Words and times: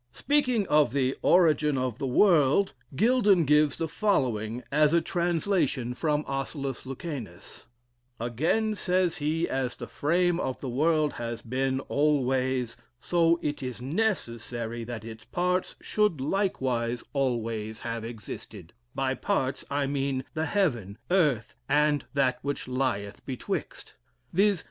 Speaking 0.13 0.67
of 0.67 0.93
the 0.93 1.15
"origin 1.21 1.77
of 1.77 1.99
the 1.99 2.07
world," 2.07 2.73
Gildon 2.95 3.45
gives 3.45 3.77
the 3.77 3.87
following 3.87 4.63
as 4.71 4.95
a 4.95 4.99
translation 4.99 5.93
from 5.93 6.23
Ocellus 6.27 6.87
Lucanas: 6.87 7.67
"Again 8.19 8.73
(says 8.73 9.17
he,) 9.17 9.47
as 9.47 9.75
the 9.75 9.85
frame 9.85 10.39
of 10.39 10.59
the 10.59 10.67
world 10.71 11.13
has 11.13 11.43
been 11.43 11.81
always, 11.81 12.75
so 12.99 13.37
it 13.43 13.61
is 13.61 13.79
necessary 13.79 14.83
that 14.85 15.05
its 15.05 15.23
parts 15.25 15.75
should 15.81 16.19
likewise 16.19 17.03
always 17.13 17.81
have 17.81 18.03
existed; 18.03 18.73
by 18.95 19.13
parts, 19.13 19.63
I 19.69 19.85
mean 19.85 20.23
the 20.33 20.47
heaven, 20.47 20.97
earth, 21.11 21.53
and 21.69 22.05
that 22.15 22.39
which 22.41 22.67
lieth 22.67 23.23
betwixt 23.27 23.97
viz. 24.33 24.59